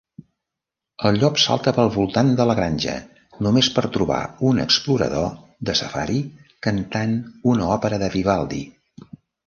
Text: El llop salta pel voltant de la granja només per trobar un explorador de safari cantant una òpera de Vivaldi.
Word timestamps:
El 1.09 1.19
llop 1.23 1.35
salta 1.41 1.73
pel 1.79 1.91
voltant 1.97 2.31
de 2.39 2.47
la 2.51 2.55
granja 2.61 2.95
només 3.49 3.71
per 3.77 3.85
trobar 3.99 4.19
un 4.53 4.65
explorador 4.67 5.31
de 5.71 5.79
safari 5.85 6.21
cantant 6.69 7.17
una 7.57 7.73
òpera 7.79 8.05
de 8.07 8.15
Vivaldi. 8.21 8.69